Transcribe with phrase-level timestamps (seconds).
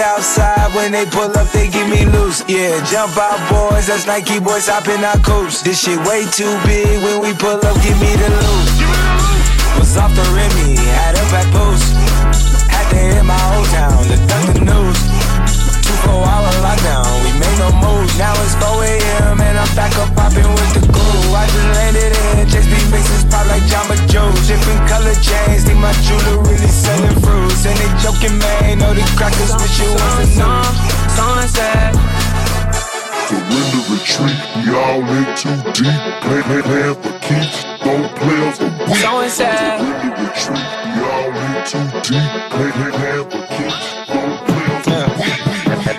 [0.00, 2.44] Outside, when they pull up, they give me loose.
[2.48, 3.86] Yeah, jump out, boys.
[3.86, 5.62] That's Nike boys hopping our coops.
[5.62, 7.02] This shit way too big.
[7.02, 8.68] When we pull up, give me the loot.
[9.78, 11.31] Was off the Remy, had up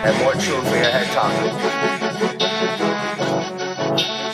[0.05, 1.47] And more children for your head talking.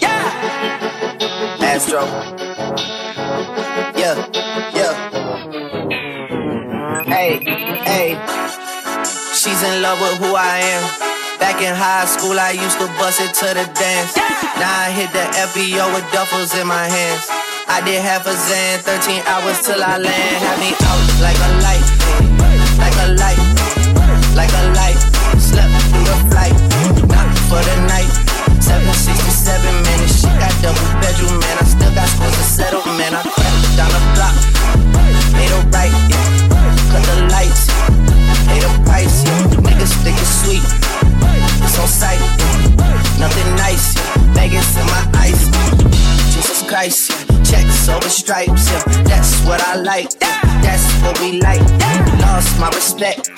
[0.01, 1.61] Yeah!
[1.61, 2.01] Astro.
[3.93, 4.17] Yeah,
[4.73, 4.93] yeah.
[7.05, 7.37] Hey,
[7.85, 8.17] hey.
[9.37, 10.83] She's in love with who I am.
[11.39, 14.17] Back in high school, I used to bust it to the dance.
[14.57, 15.21] Now I hit the
[15.53, 17.29] FBO with duffels in my hands.
[17.69, 20.37] I did half a Zan, 13 hours till I land.
[20.41, 21.85] Had me out like a light,
[22.81, 23.37] like a light,
[24.35, 24.98] like a light.
[27.49, 28.13] For the night.
[28.61, 31.55] 767, man, this shit got double bedroom, man.
[31.57, 33.17] I still got scores to settle, man.
[33.17, 34.37] I crept down the block,
[35.33, 36.29] made a right, yeah.
[36.93, 37.65] Cut the lights,
[38.45, 39.65] paid the price, yeah.
[39.65, 40.61] Niggas think it's sweet,
[41.65, 42.21] it's on sight.
[43.17, 44.37] Nothing nice, yeah.
[44.37, 45.49] Vegas in my ice,
[46.37, 47.41] Jesus Christ, yeah.
[47.41, 48.85] Checks over stripes, yeah.
[49.09, 50.13] That's what I like.
[50.61, 51.65] That's what we like.
[52.21, 53.33] Lost my respect,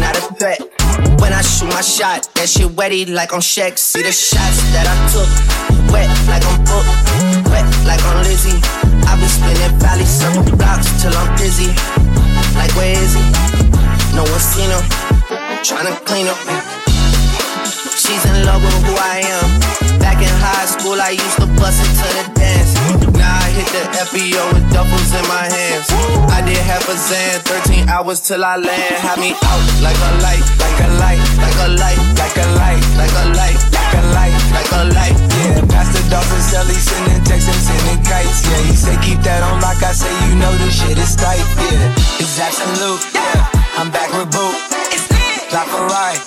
[0.00, 0.60] not a threat.
[1.20, 3.78] When I shoot my shot, that shit wetty like on Shaq.
[3.78, 5.28] See the shots that I took,
[5.92, 6.86] wet like on Book,
[7.50, 8.60] wet like on Lizzie.
[9.08, 11.72] I be spinning valley circle blocks till I'm dizzy.
[12.56, 13.24] Like where is he?
[14.14, 14.84] No one seen him.
[15.64, 16.38] Tryna clean up.
[17.96, 19.53] She's in love with who I am.
[24.12, 25.88] Hit with doubles in my hands.
[26.28, 28.96] I did half a Zan, 13 hours till I land.
[29.00, 32.84] Had me out like a light, like a light, like a light, like a light,
[33.00, 35.16] like a light, like a light, like a light.
[35.40, 38.44] Yeah, Pastor Dolphin Sally sending texts and sending kites.
[38.44, 41.40] Yeah, he say keep that on like I say, you know this shit is tight.
[41.72, 43.00] Yeah, it's absolute.
[43.16, 44.56] Yeah, I'm back with Boot.
[45.48, 46.20] Drop a ride.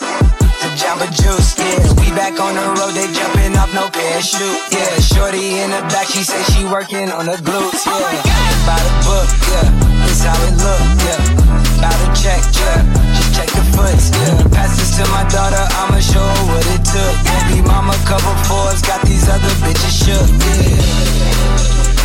[0.65, 1.96] The Jamba Juice, yeah.
[2.17, 4.97] Back on the road, they jumping off no parachute, yeah.
[4.97, 7.93] Shorty in the back, she say she working on the glutes, yeah.
[7.93, 9.69] Oh By the book, yeah.
[10.01, 11.21] This how it look, yeah.
[11.77, 12.81] By the check, yeah.
[13.13, 14.49] Just check the foots, yeah.
[14.49, 17.13] Pass this to my daughter, I'ma show her what it took.
[17.21, 21.96] Baby mama cover fours, got these other bitches shook, yeah.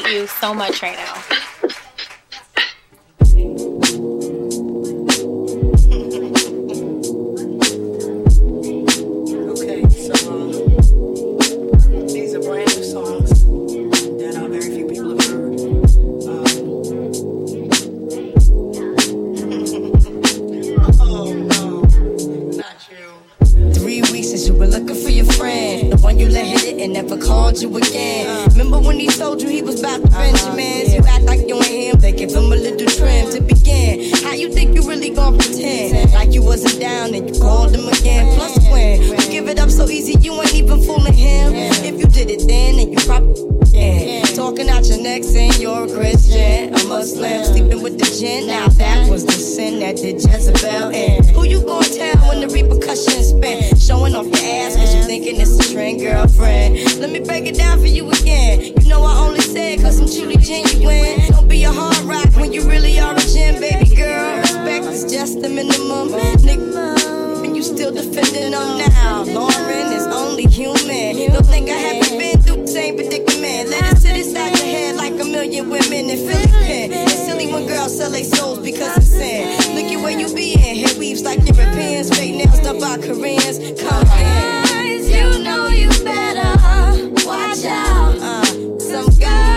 [0.00, 1.43] Hate you so much right now.
[34.34, 36.12] How you think you really gon' pretend?
[36.12, 38.34] Like you wasn't down and you called him again.
[38.34, 41.52] Plus when you give it up so easy, you ain't even fooling him.
[41.54, 43.40] If you did it then, then you probably
[43.70, 44.22] yeah.
[44.34, 48.48] Talking out your neck saying you're a Christian, a Muslim, sleeping with the gin.
[48.48, 51.22] Now that was the sin that did Jezebel in.
[51.32, 53.76] Who you gonna tell when the repercussions spin?
[53.78, 56.98] Showing off your ass cause you thinking it's a trend, girlfriend.
[56.98, 58.74] Let me break it down for you again.
[58.82, 61.30] You know I only said cause I'm truly genuine.
[61.30, 63.83] Don't be a hard rock when you really are a gem, baby.
[64.64, 66.08] Respect is just the minimum.
[66.40, 69.22] Nigga, and you still defending them now.
[69.24, 71.32] Lauren is only human.
[71.32, 73.68] Don't think I haven't been through the same predicament.
[73.68, 76.92] Let it sit inside your head like a million women in Philly pen.
[76.94, 79.50] It's silly when girls sell their souls because of sin.
[79.74, 80.86] Look at where you be in.
[80.86, 82.08] Hair weaves like Europeans.
[82.16, 83.58] Fake nails done by Koreans.
[83.82, 85.04] Come in.
[85.04, 86.56] You know you better
[87.26, 88.16] watch out.
[88.16, 88.44] Uh,
[88.80, 89.53] some girls,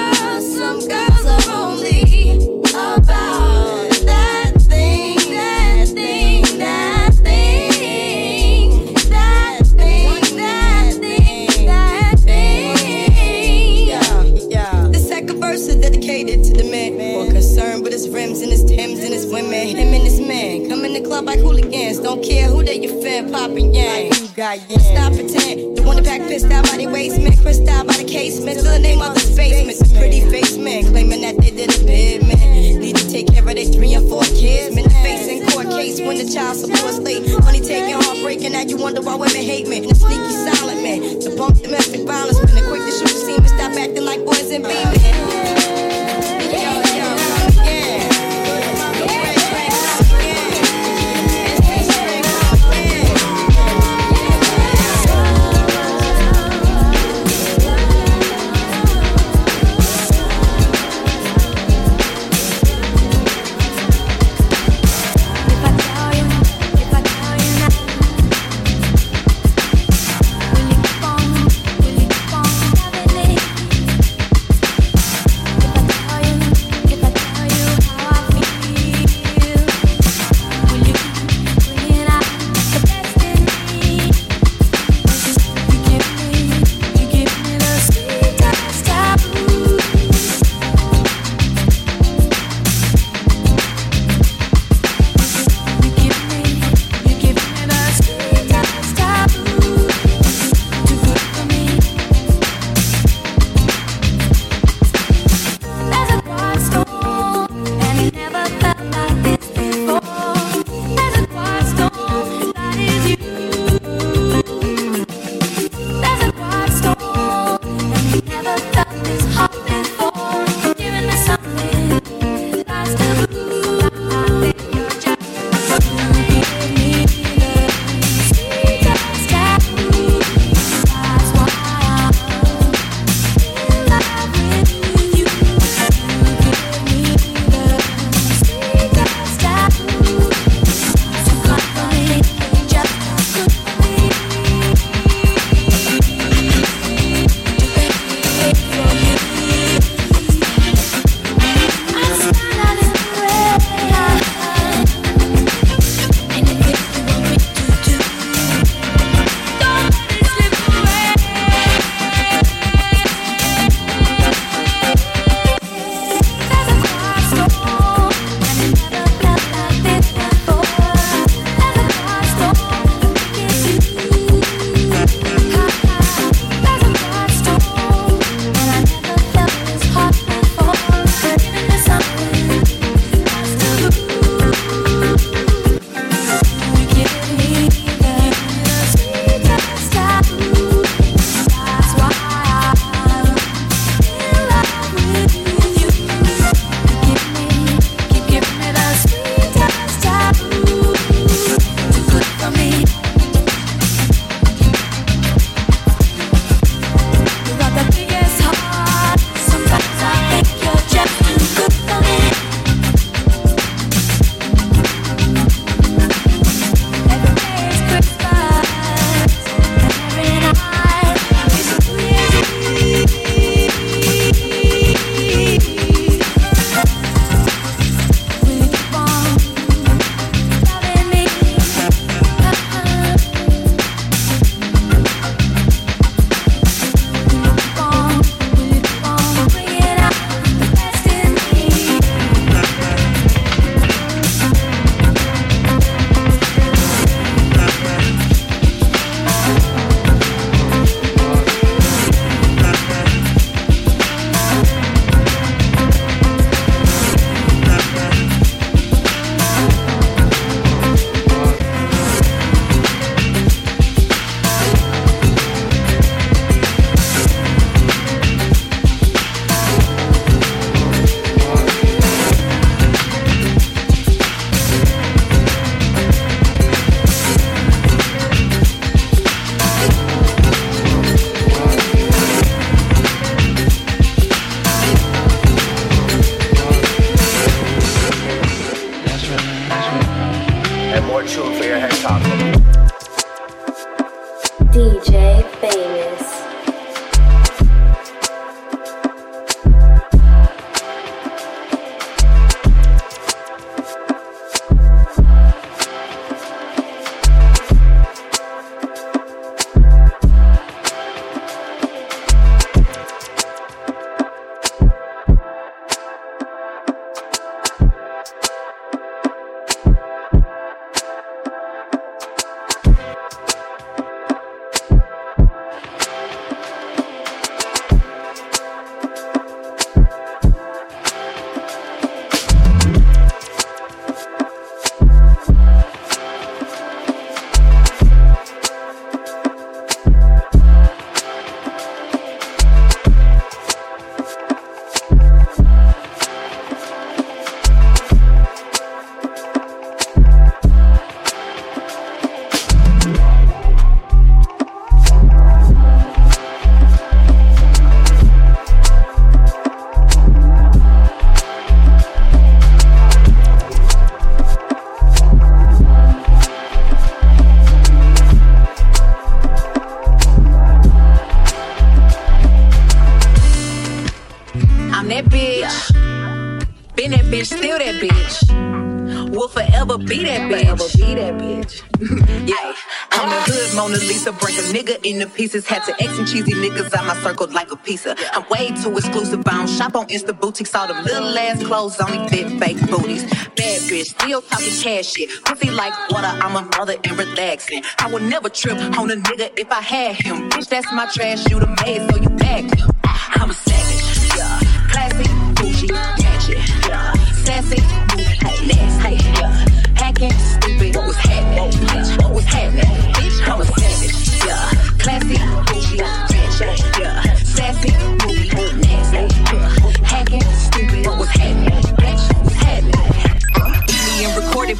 [389.77, 390.73] shop on Insta boutiques.
[390.73, 393.23] All them little ass clothes only fit fake booties.
[393.55, 395.29] Bad bitch, still talking cash shit.
[395.45, 396.27] Pussy like water.
[396.27, 397.83] I'm a mother and relaxing.
[397.99, 400.49] I would never trip on a nigga if I had him.
[400.49, 401.47] Bitch, that's my trash.
[401.49, 402.89] You the maid, so you bagged him.
[403.03, 404.35] Uh, I'm a savage.
[404.35, 404.59] Yeah.
[404.89, 406.57] Classy, bougie, ratchet.
[406.87, 407.13] Yeah.
[407.45, 407.81] Sassy,
[408.15, 409.15] movie, nasty.
[409.39, 409.65] Yeah.
[409.95, 410.95] Hacking, stupid.
[410.95, 412.16] Was happening?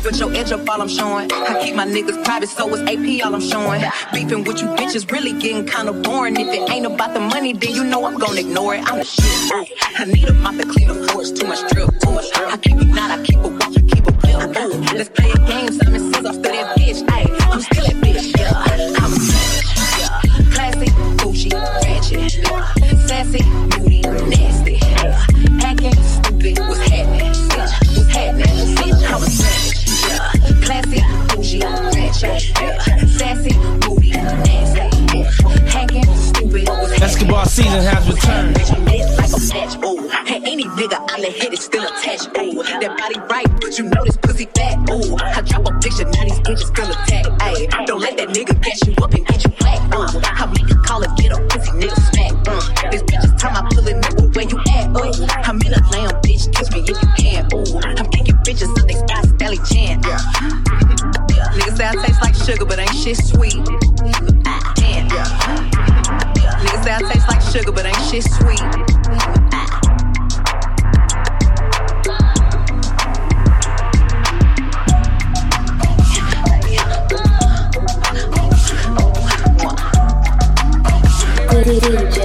[0.07, 1.29] But your edge up all I'm showing.
[1.33, 3.83] I keep my niggas private, so it's AP all I'm showing.
[4.13, 6.37] Beefing with you bitches really getting kinda boring.
[6.37, 8.89] If it ain't about the money, then you know I'm gonna ignore it.
[8.89, 9.69] I'm the shit.
[9.99, 12.53] I need a mop to clean the floors, too much drip, too much drip.
[12.53, 14.69] I keep it not, I keep it watch, I keep it real.
[14.95, 16.99] Let's play a game, Simon says I'm still that bitch.
[17.15, 18.06] Ayy, I'm still that bitch,
[43.07, 45.15] body right, but you know this pussy fat, ooh.
[45.17, 47.06] I drop a picture, now these bitches feel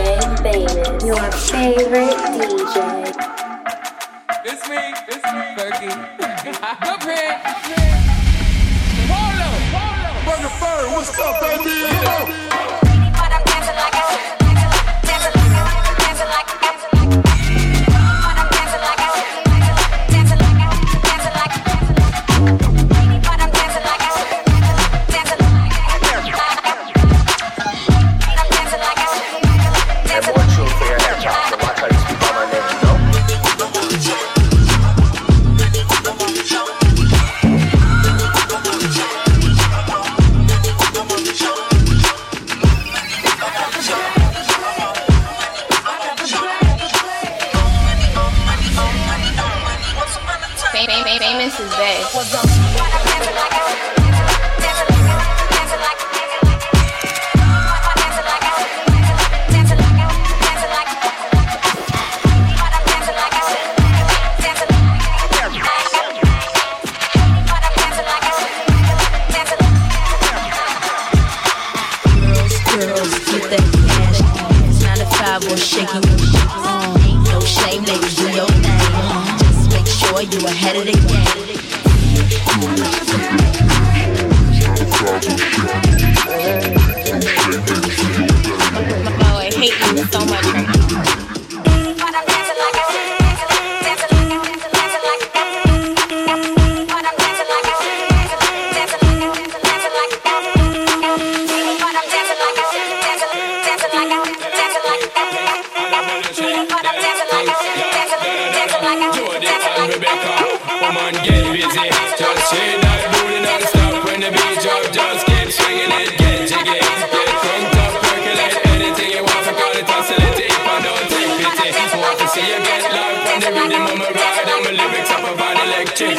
[0.02, 1.04] DJ Famous.
[1.04, 2.76] Your favorite DJ.
[4.44, 5.96] It's me, it's me, Fergie.
[6.62, 7.38] Up here.
[9.08, 10.14] Hold up, hold up.
[10.26, 12.51] Burger Bird, what's up, baby?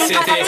[0.08, 0.43] City.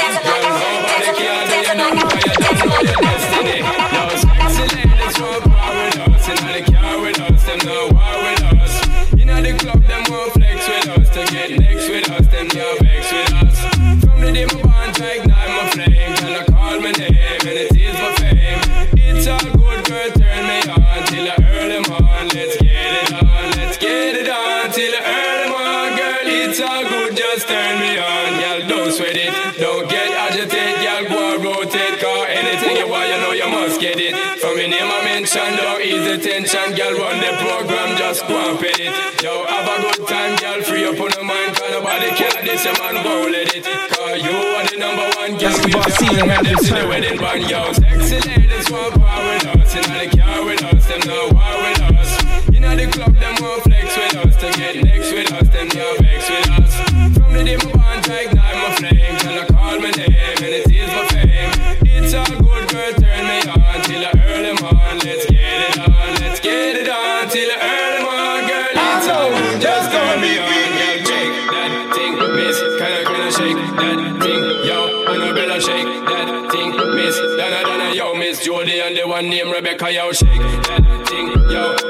[42.32, 43.04] girl, this a man
[43.36, 43.64] it.
[43.64, 45.56] Cause you are the number one girl.
[45.64, 47.74] We just see them at the wedding band, yo.
[47.74, 49.74] Sexy ladies want power with us.
[49.74, 51.02] The car with us, them
[51.64, 52.46] with us.
[52.76, 53.75] The club, them want
[79.36, 81.85] name Rebecca, yo, shake that thing, yo.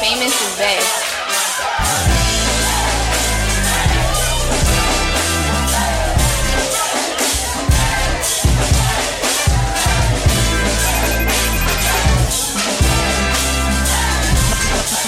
[0.00, 1.04] Famous is best.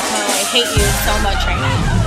[0.02, 1.99] I hate you so much right now.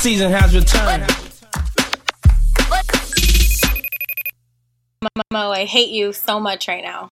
[0.00, 1.02] season has returned.
[5.04, 7.10] Momo, I hate you so much right now.